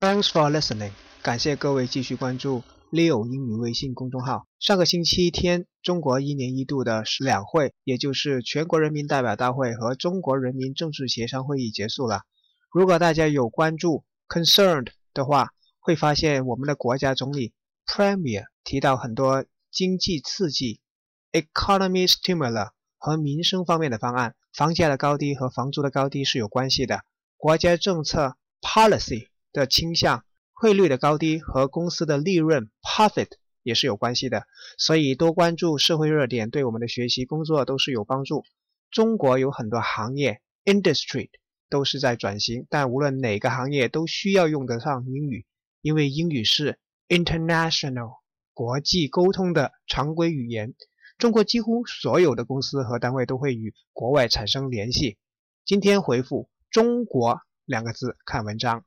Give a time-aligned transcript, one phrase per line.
[0.00, 4.46] Thanks for listening，感谢各位继续关注 Leo 英语微信公众号。
[4.58, 12.22] 上个星期天，中国一年一度的两会，也就是全国人民代表大会和中国人民政治协商会议结束了。
[12.72, 17.52] 如果大家有关注 concerned 的话，会发现我们的国家总理
[17.86, 20.80] Premier 提到很多经济刺激
[21.30, 24.34] economy stimulus 和民生方面的方案。
[24.54, 27.02] 房价的高低和房租的高低是有关系的。
[27.36, 33.28] 国家政策 policy 的倾向、汇率的高低和公司的利润 profit
[33.62, 34.46] 也是有关系的。
[34.78, 38.44] 所以多关注社会热点，对我们的学习工作都是有帮助。
[38.90, 41.30] 中国有很多行业 industry
[41.68, 45.46] 都是在转型，但无论哪个行业都需要用得上英语，
[45.80, 48.18] 因为英语是 international
[48.52, 50.74] 国际沟通的常规语言。
[51.18, 55.18] 中国几乎所有的公司和单位都会与国外产生联系。
[55.64, 58.84] 今天回复“中国”两个字看文章。